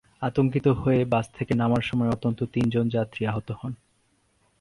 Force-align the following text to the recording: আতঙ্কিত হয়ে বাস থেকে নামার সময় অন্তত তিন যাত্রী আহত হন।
আতঙ্কিত 0.21 0.67
হয়ে 0.81 1.01
বাস 1.05 1.25
থেকে 1.37 1.53
নামার 1.53 1.81
সময় 1.81 2.09
অন্তত 2.09 2.39
তিন 2.53 2.65
যাত্রী 2.89 3.21
আহত 3.25 3.47
হন। 3.51 3.73